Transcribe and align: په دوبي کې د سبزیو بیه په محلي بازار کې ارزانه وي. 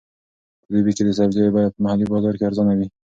په 0.61 0.67
دوبي 0.73 0.91
کې 0.95 1.03
د 1.05 1.09
سبزیو 1.17 1.53
بیه 1.55 1.69
په 1.73 1.79
محلي 1.83 2.05
بازار 2.11 2.33
کې 2.35 2.45
ارزانه 2.49 2.73
وي. 2.77 2.87